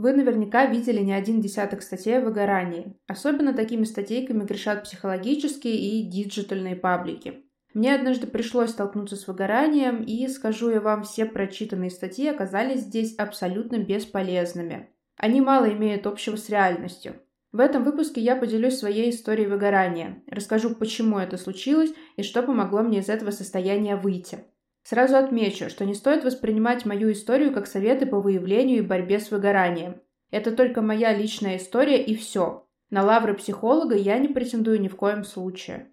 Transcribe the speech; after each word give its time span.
Вы 0.00 0.14
наверняка 0.14 0.64
видели 0.64 1.00
не 1.00 1.12
один 1.12 1.42
десяток 1.42 1.82
статей 1.82 2.16
о 2.16 2.22
выгорании. 2.22 2.96
Особенно 3.06 3.52
такими 3.52 3.84
статейками 3.84 4.44
грешат 4.44 4.84
психологические 4.84 5.76
и 5.76 6.02
диджитальные 6.08 6.74
паблики. 6.74 7.44
Мне 7.74 7.94
однажды 7.94 8.26
пришлось 8.26 8.70
столкнуться 8.70 9.16
с 9.16 9.28
выгоранием, 9.28 10.02
и, 10.02 10.26
скажу 10.28 10.70
я 10.70 10.80
вам, 10.80 11.02
все 11.02 11.26
прочитанные 11.26 11.90
статьи 11.90 12.26
оказались 12.28 12.80
здесь 12.80 13.14
абсолютно 13.16 13.76
бесполезными. 13.76 14.88
Они 15.18 15.42
мало 15.42 15.70
имеют 15.70 16.06
общего 16.06 16.36
с 16.36 16.48
реальностью. 16.48 17.16
В 17.52 17.60
этом 17.60 17.84
выпуске 17.84 18.22
я 18.22 18.36
поделюсь 18.36 18.78
своей 18.78 19.10
историей 19.10 19.48
выгорания, 19.48 20.22
расскажу, 20.28 20.74
почему 20.74 21.18
это 21.18 21.36
случилось 21.36 21.92
и 22.16 22.22
что 22.22 22.42
помогло 22.42 22.80
мне 22.80 23.00
из 23.00 23.10
этого 23.10 23.32
состояния 23.32 23.96
выйти. 23.96 24.44
Сразу 24.82 25.16
отмечу, 25.16 25.68
что 25.68 25.84
не 25.84 25.94
стоит 25.94 26.24
воспринимать 26.24 26.86
мою 26.86 27.12
историю 27.12 27.52
как 27.52 27.66
советы 27.66 28.06
по 28.06 28.20
выявлению 28.20 28.78
и 28.78 28.86
борьбе 28.86 29.20
с 29.20 29.30
выгоранием. 29.30 30.00
Это 30.30 30.52
только 30.52 30.80
моя 30.80 31.14
личная 31.14 31.56
история 31.56 32.02
и 32.02 32.14
все. 32.14 32.66
На 32.88 33.04
лавры 33.04 33.34
психолога 33.34 33.94
я 33.94 34.18
не 34.18 34.28
претендую 34.28 34.80
ни 34.80 34.88
в 34.88 34.96
коем 34.96 35.24
случае. 35.24 35.90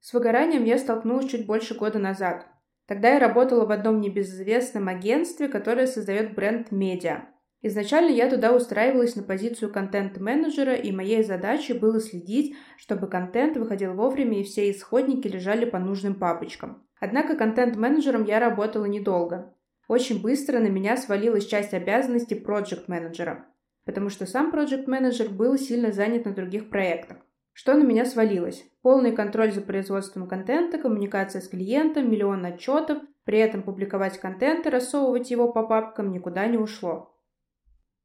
С 0.00 0.12
выгоранием 0.12 0.64
я 0.64 0.78
столкнулась 0.78 1.28
чуть 1.28 1.46
больше 1.46 1.74
года 1.74 1.98
назад. 1.98 2.46
Тогда 2.86 3.14
я 3.14 3.18
работала 3.18 3.66
в 3.66 3.72
одном 3.72 4.00
небезызвестном 4.00 4.86
агентстве, 4.86 5.48
которое 5.48 5.88
создает 5.88 6.34
бренд 6.34 6.70
медиа. 6.70 7.26
Изначально 7.62 8.10
я 8.10 8.30
туда 8.30 8.54
устраивалась 8.54 9.16
на 9.16 9.24
позицию 9.24 9.72
контент-менеджера, 9.72 10.74
и 10.74 10.92
моей 10.92 11.24
задачей 11.24 11.72
было 11.72 12.00
следить, 12.00 12.54
чтобы 12.76 13.08
контент 13.08 13.56
выходил 13.56 13.94
вовремя 13.94 14.38
и 14.38 14.44
все 14.44 14.70
исходники 14.70 15.26
лежали 15.26 15.64
по 15.64 15.80
нужным 15.80 16.14
папочкам. 16.14 16.85
Однако 16.98 17.36
контент-менеджером 17.36 18.24
я 18.24 18.40
работала 18.40 18.86
недолго. 18.86 19.54
Очень 19.88 20.20
быстро 20.20 20.58
на 20.58 20.68
меня 20.68 20.96
свалилась 20.96 21.46
часть 21.46 21.74
обязанностей 21.74 22.34
проект-менеджера, 22.34 23.46
потому 23.84 24.08
что 24.08 24.26
сам 24.26 24.50
проект-менеджер 24.50 25.28
был 25.28 25.56
сильно 25.58 25.92
занят 25.92 26.24
на 26.24 26.32
других 26.32 26.70
проектах. 26.70 27.18
Что 27.52 27.74
на 27.74 27.84
меня 27.84 28.04
свалилось? 28.04 28.64
Полный 28.82 29.12
контроль 29.12 29.52
за 29.52 29.62
производством 29.62 30.28
контента, 30.28 30.78
коммуникация 30.78 31.40
с 31.40 31.48
клиентом, 31.48 32.10
миллион 32.10 32.44
отчетов, 32.44 32.98
при 33.24 33.38
этом 33.38 33.62
публиковать 33.62 34.18
контент 34.18 34.66
и 34.66 34.70
рассовывать 34.70 35.30
его 35.30 35.52
по 35.52 35.62
папкам 35.62 36.12
никуда 36.12 36.46
не 36.46 36.58
ушло. 36.58 37.18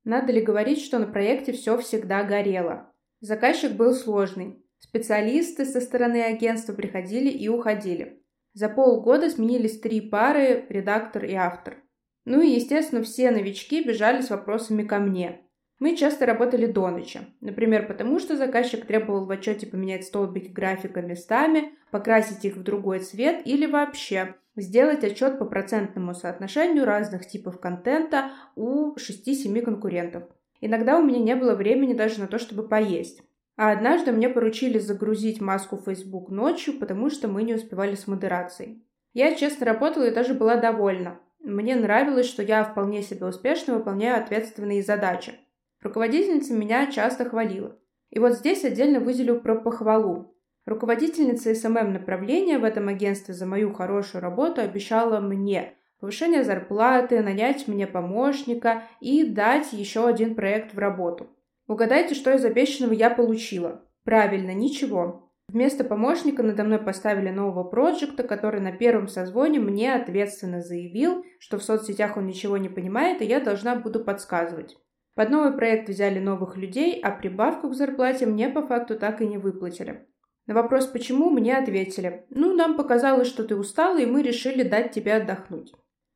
Надо 0.04 0.32
ли 0.32 0.42
говорить, 0.42 0.82
что 0.82 1.00
на 1.00 1.06
проекте 1.06 1.52
все 1.52 1.78
всегда 1.78 2.24
горело? 2.24 2.92
Заказчик 3.20 3.74
был 3.74 3.94
сложный. 3.94 4.66
Специалисты 4.80 5.66
со 5.66 5.80
стороны 5.80 6.24
агентства 6.24 6.74
приходили 6.74 7.30
и 7.30 7.48
уходили. 7.50 8.21
За 8.54 8.70
полгода 8.70 9.30
сменились 9.30 9.80
три 9.80 10.02
пары, 10.02 10.66
редактор 10.70 11.26
и 11.26 11.34
автор. 11.34 11.78
Ну 12.26 12.42
и, 12.42 12.50
естественно, 12.50 13.02
все 13.02 13.32
новички 13.32 13.84
бежали 13.84 14.22
с 14.22 14.30
вопросами 14.30 14.84
ко 14.84 15.00
мне. 15.00 15.42
Мы 15.80 15.96
часто 15.96 16.28
работали 16.28 16.68
до 16.68 16.90
ночи. 16.90 17.22
Например, 17.40 17.88
потому 17.88 18.20
что 18.20 18.38
заказчик 18.38 18.86
требовал 18.86 19.26
в 19.26 19.32
отчете 19.32 19.66
поменять 19.66 20.06
столбики 20.06 20.50
графика 20.50 21.02
местами, 21.02 21.74
покрасить 21.90 22.46
их 22.46 22.56
в 22.56 22.62
другой 22.62 23.00
цвет 23.00 23.42
или 23.46 23.66
вообще 23.66 24.36
сделать 24.56 25.04
отчет 25.04 25.40
по 25.40 25.46
процентному 25.46 26.14
соотношению 26.14 26.86
разных 26.86 27.28
типов 27.28 27.60
контента 27.60 28.32
у 28.56 28.96
6-7 28.96 29.62
конкурентов. 29.62 30.24
Иногда 30.60 31.00
у 31.00 31.04
меня 31.04 31.20
не 31.20 31.36
было 31.36 31.56
времени 31.56 31.94
даже 31.94 32.20
на 32.20 32.28
то, 32.28 32.38
чтобы 32.38 32.68
поесть. 32.68 33.24
А 33.58 33.72
однажды 33.72 34.12
мне 34.12 34.30
поручили 34.30 34.80
загрузить 34.80 35.42
маску 35.42 35.78
в 35.78 35.86
Facebook 35.86 36.30
ночью, 36.30 36.80
потому 36.80 37.10
что 37.10 37.28
мы 37.28 37.44
не 37.44 37.54
успевали 37.54 37.96
с 37.96 38.08
модерацией. 38.08 38.86
Я 39.14 39.36
честно 39.36 39.66
работала 39.66 40.06
и 40.06 40.14
даже 40.14 40.34
была 40.34 40.56
довольна. 40.56 41.20
Мне 41.40 41.76
нравилось, 41.76 42.28
что 42.28 42.44
я 42.44 42.64
вполне 42.64 43.02
себе 43.02 43.26
успешно 43.26 43.76
выполняю 43.76 44.22
ответственные 44.22 44.84
задачи. 44.84 45.34
Руководительница 45.82 46.54
меня 46.54 46.90
часто 46.92 47.26
хвалила. 47.26 47.78
И 48.10 48.20
вот 48.20 48.34
здесь 48.34 48.64
отдельно 48.64 49.00
выделю 49.00 49.40
про 49.40 49.56
похвалу. 49.56 50.36
Руководительница 50.66 51.56
СММ 51.56 51.94
направления 51.94 52.60
в 52.60 52.64
этом 52.64 52.88
агентстве 52.88 53.34
за 53.34 53.46
мою 53.46 53.74
хорошую 53.74 54.22
работу 54.22 54.62
обещала 54.62 55.20
мне 55.20 55.74
повышение 56.00 56.44
зарплаты, 56.44 57.22
нанять 57.22 57.68
мне 57.68 57.88
помощника 57.88 58.84
и 59.00 59.24
дать 59.24 59.74
еще 59.74 60.08
один 60.08 60.36
проект 60.36 60.74
в 60.74 60.80
работу. 60.80 61.28
Угадайте, 61.72 62.16
что 62.16 62.34
из 62.34 62.44
обещанного 62.44 62.92
я 62.92 63.10
получила? 63.10 63.86
Правильно, 64.04 64.52
ничего. 64.52 65.32
Вместо 65.48 65.86
помощника 65.86 66.44
надо 66.44 66.66
мной 66.66 66.80
поставили 66.80 67.30
нового 67.30 67.64
проекта, 67.64 68.24
который 68.24 68.60
на 68.60 68.74
первом 68.74 69.08
созвоне 69.08 69.62
мне 69.62 69.94
ответственно 69.94 70.62
заявил, 70.62 71.24
что 71.40 71.60
в 71.60 71.64
соцсетях 71.64 72.18
он 72.18 72.28
ничего 72.28 72.58
не 72.58 72.68
понимает, 72.68 73.22
и 73.22 73.26
я 73.26 73.40
должна 73.40 73.78
буду 73.78 74.04
подсказывать. 74.04 74.76
Под 75.16 75.30
новый 75.30 75.54
проект 75.54 75.88
взяли 75.88 76.20
новых 76.20 76.58
людей, 76.58 77.00
а 77.02 77.10
прибавку 77.10 77.70
к 77.70 77.74
зарплате 77.74 78.26
мне 78.26 78.50
по 78.50 78.68
факту 78.68 79.00
так 79.00 79.22
и 79.22 79.26
не 79.26 79.38
выплатили. 79.38 80.10
На 80.48 80.56
вопрос 80.56 80.88
«почему?» 80.88 81.30
мне 81.30 81.56
ответили 81.56 82.26
«Ну, 82.32 82.54
нам 82.54 82.76
показалось, 82.76 83.30
что 83.30 83.46
ты 83.46 83.56
устала, 83.56 83.98
и 83.98 84.06
мы 84.06 84.24
решили 84.24 84.64
дать 84.64 84.92
тебе 84.92 85.14
отдохнуть». 85.14 85.72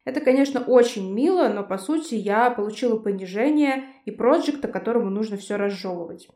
Это, 0.05 0.21
конечно, 0.21 0.61
очень 0.61 1.11
мило, 1.11 1.49
но 1.49 1.63
по 1.63 1.77
сути 1.77 2.13
я 2.13 2.51
получила 2.51 2.97
понижение 2.97 3.85
и 4.05 4.11
проекта, 4.11 4.67
которому 4.67 5.09
нужно 5.09 5.35
все 5.35 5.57
разжевывать. 5.57 6.27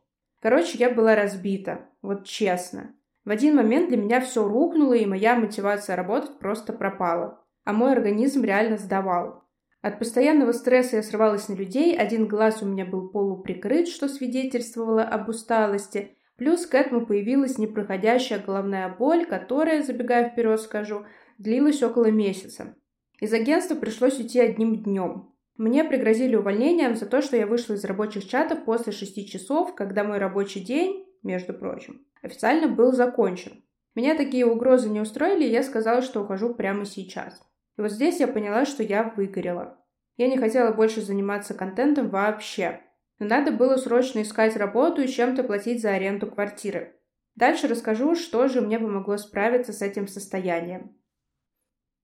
Короче, 0.42 0.78
я 0.80 0.90
была 0.90 1.16
разбита, 1.16 1.88
вот 2.02 2.26
честно. 2.26 2.96
В 3.26 3.30
один 3.30 3.56
момент 3.56 3.90
для 3.90 3.98
меня 3.98 4.22
все 4.22 4.48
рухнуло, 4.48 4.94
и 4.94 5.06
моя 5.06 5.36
мотивация 5.36 5.96
работать 5.96 6.40
просто 6.40 6.74
пропала. 6.74 7.46
А 7.64 7.74
мой 7.74 7.92
организм 7.92 8.44
реально 8.44 8.78
сдавал. 8.78 9.44
От 9.82 10.00
постоянного 10.00 10.52
стресса 10.52 10.98
я 10.98 11.04
срывалась 11.04 11.48
на 11.48 11.54
людей, 11.54 11.96
один 11.96 12.28
глаз 12.28 12.64
у 12.64 12.66
меня 12.66 12.86
был 12.86 13.10
полуприкрыт, 13.10 13.88
что 13.88 14.10
свидетельствовало 14.10 15.04
об 15.04 15.30
усталости, 15.30 16.18
плюс 16.38 16.66
к 16.66 16.74
этому 16.74 17.06
появилась 17.06 17.58
непроходящая 17.60 18.40
головная 18.40 18.90
боль, 18.90 19.26
которая, 19.26 19.84
забегая 19.84 20.30
вперед 20.30 20.60
скажу, 20.60 21.06
длилась 21.38 21.84
около 21.84 22.10
месяца. 22.12 22.76
Из 23.20 23.34
агентства 23.34 23.76
пришлось 23.76 24.18
уйти 24.18 24.40
одним 24.40 24.82
днем. 24.82 25.34
Мне 25.58 25.84
пригрозили 25.84 26.38
увольнением 26.38 26.96
за 26.96 27.06
то, 27.06 27.22
что 27.22 27.36
я 27.36 27.46
вышла 27.46 27.74
из 27.74 27.84
рабочих 27.84 28.26
чатов 28.28 28.64
после 28.64 28.94
шести 28.94 29.28
часов, 29.28 29.76
когда 29.76 30.06
мой 30.06 30.20
рабочий 30.20 30.62
день, 30.62 31.06
между 31.22 31.54
прочим, 31.54 32.06
официально 32.22 32.70
был 32.70 32.94
закончен. 32.94 33.62
Меня 33.94 34.16
такие 34.16 34.46
угрозы 34.46 34.88
не 34.88 35.02
устроили, 35.02 35.44
и 35.44 35.52
я 35.52 35.64
сказала, 35.64 36.02
что 36.02 36.22
ухожу 36.22 36.54
прямо 36.54 36.86
сейчас. 36.86 37.42
И 37.78 37.82
вот 37.82 37.92
здесь 37.92 38.22
я 38.22 38.28
поняла, 38.30 38.66
что 38.66 38.84
я 38.84 39.14
выгорела. 39.18 39.78
Я 40.16 40.30
не 40.30 40.38
хотела 40.38 40.72
больше 40.72 41.02
заниматься 41.02 41.54
контентом 41.54 42.10
вообще. 42.10 42.80
Но 43.20 43.26
надо 43.26 43.52
было 43.52 43.76
срочно 43.76 44.22
искать 44.22 44.56
работу 44.56 45.02
и 45.02 45.08
чем-то 45.10 45.44
платить 45.44 45.82
за 45.82 45.92
аренду 45.92 46.28
квартиры. 46.28 46.96
Дальше 47.36 47.68
расскажу, 47.68 48.16
что 48.16 48.48
же 48.48 48.62
мне 48.62 48.80
помогло 48.80 49.18
справиться 49.18 49.74
с 49.74 49.82
этим 49.82 50.08
состоянием. 50.08 50.96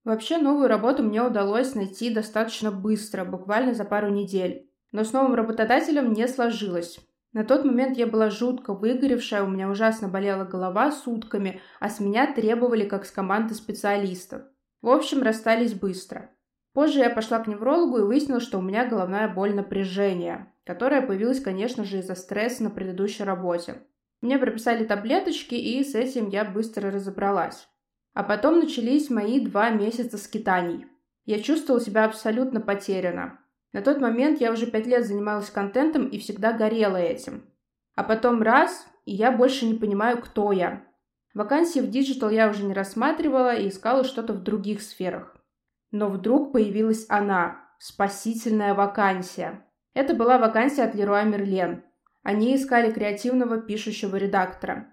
Вообще 0.06 0.38
новую 0.38 0.68
работу 0.68 1.02
мне 1.02 1.24
удалось 1.24 1.74
найти 1.74 2.14
достаточно 2.14 2.72
быстро, 2.72 3.26
буквально 3.26 3.74
за 3.74 3.86
пару 3.86 4.10
недель. 4.10 4.70
Но 4.92 5.04
с 5.04 5.12
новым 5.12 5.34
работодателем 5.34 6.14
не 6.14 6.28
сложилось. 6.28 7.00
На 7.34 7.44
тот 7.44 7.66
момент 7.66 7.98
я 7.98 8.06
была 8.06 8.30
жутко 8.30 8.74
выгоревшая, 8.74 9.44
у 9.44 9.48
меня 9.48 9.68
ужасно 9.68 10.08
болела 10.08 10.46
голова 10.46 10.92
сутками, 10.92 11.60
а 11.80 11.90
с 11.90 12.00
меня 12.00 12.32
требовали 12.32 12.86
как 12.88 13.06
с 13.06 13.12
команды 13.12 13.56
специалистов. 13.56 14.44
В 14.84 14.90
общем, 14.90 15.24
расстались 15.24 15.74
быстро. 15.74 16.30
Позже 16.74 17.00
я 17.00 17.10
пошла 17.10 17.40
к 17.40 17.48
неврологу 17.48 17.98
и 17.98 18.04
выяснила, 18.04 18.40
что 18.40 18.60
у 18.60 18.62
меня 18.62 18.86
головная 18.86 19.28
боль 19.28 19.56
напряжения, 19.56 20.54
которая 20.66 21.02
появилась, 21.02 21.42
конечно 21.42 21.84
же, 21.84 21.98
из-за 21.98 22.14
стресса 22.14 22.64
на 22.64 22.70
предыдущей 22.70 23.24
работе. 23.24 23.82
Мне 24.22 24.38
прописали 24.38 24.86
таблеточки, 24.86 25.56
и 25.56 25.84
с 25.84 25.96
этим 25.96 26.30
я 26.30 26.46
быстро 26.46 26.92
разобралась. 26.92 27.68
А 28.16 28.24
потом 28.24 28.60
начались 28.60 29.10
мои 29.10 29.42
два 29.42 29.70
месяца 29.70 30.18
скитаний. 30.18 30.88
Я 31.26 31.42
чувствовала 31.42 31.84
себя 31.84 32.06
абсолютно 32.06 32.62
потеряна. 32.62 33.40
На 33.74 33.82
тот 33.82 34.00
момент 34.00 34.40
я 34.40 34.54
уже 34.54 34.68
пять 34.68 34.88
лет 34.88 35.06
занималась 35.06 35.50
контентом 35.50 36.08
и 36.08 36.18
всегда 36.18 36.54
горела 36.54 36.96
этим. 36.96 37.44
А 37.94 38.06
потом 38.06 38.42
раз, 38.42 38.88
и 39.04 39.14
я 39.14 39.34
больше 39.34 39.66
не 39.66 39.74
понимаю, 39.74 40.22
кто 40.22 40.54
я. 40.54 40.86
Вакансии 41.34 41.82
в 41.82 41.90
digital 41.90 42.30
я 42.30 42.50
уже 42.50 42.64
не 42.64 42.74
рассматривала 42.74 43.54
и 43.54 43.68
искала 43.68 44.06
что-то 44.06 44.32
в 44.32 44.44
других 44.44 44.82
сферах. 44.82 45.36
Но 45.92 46.08
вдруг 46.08 46.54
появилась 46.54 47.06
она, 47.10 47.68
спасительная 47.80 48.74
вакансия. 48.74 49.66
Это 49.94 50.16
была 50.16 50.38
вакансия 50.38 50.84
от 50.84 50.96
Леруа 50.96 51.24
Мерлен. 51.24 51.84
Они 52.24 52.56
искали 52.56 52.94
креативного 52.94 53.60
пишущего 53.60 54.16
редактора. 54.16 54.88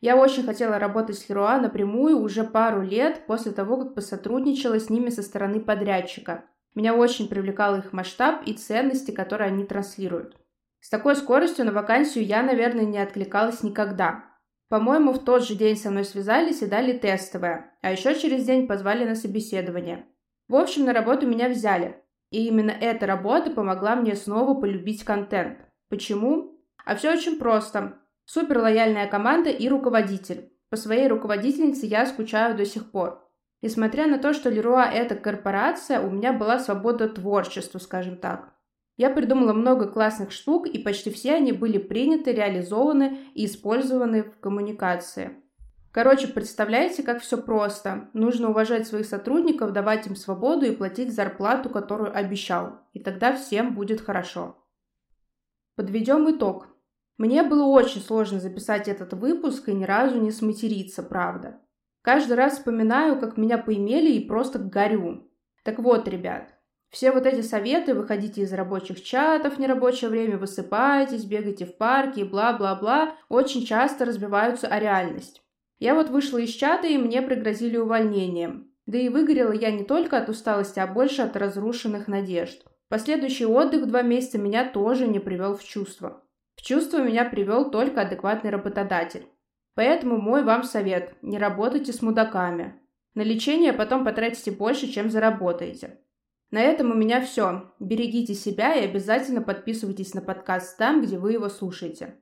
Я 0.00 0.16
очень 0.16 0.44
хотела 0.44 0.78
работать 0.78 1.18
с 1.18 1.28
Леруа 1.28 1.58
напрямую 1.58 2.18
уже 2.20 2.44
пару 2.44 2.82
лет 2.82 3.26
после 3.26 3.52
того, 3.52 3.78
как 3.78 3.94
посотрудничала 3.94 4.78
с 4.78 4.90
ними 4.90 5.08
со 5.08 5.22
стороны 5.22 5.60
подрядчика. 5.60 6.44
Меня 6.74 6.94
очень 6.94 7.28
привлекал 7.28 7.76
их 7.76 7.92
масштаб 7.92 8.42
и 8.44 8.52
ценности, 8.52 9.10
которые 9.10 9.48
они 9.48 9.64
транслируют. 9.64 10.36
С 10.80 10.90
такой 10.90 11.16
скоростью 11.16 11.64
на 11.64 11.72
вакансию 11.72 12.24
я, 12.24 12.42
наверное, 12.42 12.84
не 12.84 12.98
откликалась 12.98 13.62
никогда. 13.62 14.24
По-моему, 14.68 15.12
в 15.12 15.24
тот 15.24 15.44
же 15.44 15.54
день 15.54 15.76
со 15.76 15.90
мной 15.90 16.04
связались 16.04 16.60
и 16.60 16.66
дали 16.66 16.96
тестовое, 16.96 17.72
а 17.82 17.90
еще 17.90 18.14
через 18.14 18.44
день 18.44 18.66
позвали 18.66 19.04
на 19.04 19.14
собеседование. 19.14 20.06
В 20.48 20.56
общем, 20.56 20.84
на 20.84 20.92
работу 20.92 21.26
меня 21.26 21.48
взяли. 21.48 22.02
И 22.30 22.46
именно 22.46 22.70
эта 22.70 23.06
работа 23.06 23.50
помогла 23.50 23.96
мне 23.96 24.14
снова 24.14 24.60
полюбить 24.60 25.04
контент. 25.04 25.58
Почему? 25.88 26.60
А 26.84 26.96
все 26.96 27.12
очень 27.12 27.38
просто. 27.38 27.98
Супер 28.26 28.58
лояльная 28.58 29.06
команда 29.06 29.50
и 29.50 29.68
руководитель. 29.68 30.52
По 30.68 30.76
своей 30.76 31.06
руководительнице 31.06 31.86
я 31.86 32.04
скучаю 32.06 32.56
до 32.56 32.64
сих 32.64 32.90
пор. 32.90 33.24
Несмотря 33.62 34.06
на 34.06 34.18
то, 34.18 34.34
что 34.34 34.50
Леруа– 34.50 34.84
это 34.92 35.14
корпорация, 35.14 36.00
у 36.00 36.10
меня 36.10 36.32
была 36.32 36.58
свобода 36.58 37.08
творчества, 37.08 37.78
скажем 37.78 38.16
так. 38.18 38.52
Я 38.96 39.10
придумала 39.10 39.52
много 39.52 39.86
классных 39.88 40.32
штук, 40.32 40.66
и 40.66 40.78
почти 40.78 41.10
все 41.10 41.34
они 41.34 41.52
были 41.52 41.78
приняты, 41.78 42.32
реализованы 42.32 43.18
и 43.34 43.46
использованы 43.46 44.24
в 44.24 44.40
коммуникации. 44.40 45.36
Короче, 45.92 46.26
представляете, 46.26 47.02
как 47.02 47.22
все 47.22 47.38
просто. 47.38 48.10
Нужно 48.12 48.50
уважать 48.50 48.86
своих 48.86 49.06
сотрудников, 49.06 49.72
давать 49.72 50.06
им 50.06 50.16
свободу 50.16 50.66
и 50.66 50.74
платить 50.74 51.14
зарплату, 51.14 51.70
которую 51.70 52.14
обещал. 52.14 52.80
И 52.92 52.98
тогда 52.98 53.34
всем 53.34 53.74
будет 53.74 54.00
хорошо. 54.00 54.56
Подведем 55.76 56.30
итог. 56.30 56.75
Мне 57.18 57.42
было 57.42 57.64
очень 57.64 58.00
сложно 58.00 58.40
записать 58.40 58.88
этот 58.88 59.14
выпуск 59.14 59.68
и 59.68 59.74
ни 59.74 59.84
разу 59.84 60.20
не 60.20 60.30
сматериться, 60.30 61.02
правда. 61.02 61.60
Каждый 62.02 62.34
раз 62.34 62.54
вспоминаю, 62.54 63.18
как 63.18 63.36
меня 63.36 63.58
поимели 63.58 64.12
и 64.12 64.26
просто 64.26 64.58
горю. 64.58 65.30
Так 65.64 65.78
вот, 65.78 66.06
ребят, 66.06 66.54
все 66.90 67.10
вот 67.10 67.26
эти 67.26 67.40
советы, 67.40 67.94
выходите 67.94 68.42
из 68.42 68.52
рабочих 68.52 69.02
чатов 69.02 69.56
в 69.56 69.58
нерабочее 69.58 70.10
время, 70.10 70.38
высыпайтесь, 70.38 71.24
бегайте 71.24 71.66
в 71.66 71.76
парке 71.76 72.20
и 72.20 72.24
бла-бла-бла, 72.24 73.14
очень 73.28 73.64
часто 73.64 74.04
разбиваются 74.04 74.68
о 74.68 74.78
реальность. 74.78 75.42
Я 75.78 75.94
вот 75.94 76.08
вышла 76.10 76.38
из 76.38 76.50
чата, 76.50 76.86
и 76.86 76.96
мне 76.96 77.22
пригрозили 77.22 77.76
увольнением. 77.76 78.70
Да 78.86 78.98
и 78.98 79.08
выгорела 79.08 79.52
я 79.52 79.72
не 79.72 79.84
только 79.84 80.16
от 80.16 80.28
усталости, 80.28 80.78
а 80.78 80.86
больше 80.86 81.22
от 81.22 81.36
разрушенных 81.36 82.08
надежд. 82.08 82.64
Последующий 82.88 83.46
отдых 83.46 83.88
два 83.88 84.02
месяца 84.02 84.38
меня 84.38 84.64
тоже 84.64 85.08
не 85.08 85.18
привел 85.18 85.56
в 85.56 85.64
чувство. 85.64 86.22
В 86.56 86.62
чувство 86.62 86.98
меня 86.98 87.24
привел 87.24 87.70
только 87.70 88.02
адекватный 88.02 88.50
работодатель. 88.50 89.26
Поэтому 89.74 90.16
мой 90.16 90.42
вам 90.42 90.64
совет– 90.64 91.14
не 91.22 91.38
работайте 91.38 91.92
с 91.92 92.02
мудаками. 92.02 92.80
На 93.14 93.22
лечение 93.22 93.72
потом 93.72 94.04
потратите 94.04 94.50
больше, 94.50 94.88
чем 94.88 95.10
заработаете. 95.10 96.00
На 96.50 96.62
этом 96.62 96.90
у 96.90 96.94
меня 96.94 97.20
все. 97.20 97.72
Берегите 97.78 98.34
себя 98.34 98.74
и 98.74 98.84
обязательно 98.84 99.42
подписывайтесь 99.42 100.14
на 100.14 100.22
подкаст 100.22 100.78
там, 100.78 101.02
где 101.02 101.18
вы 101.18 101.32
его 101.32 101.48
слушаете. 101.48 102.18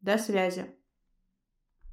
До 0.00 0.18
связи. 0.18 0.66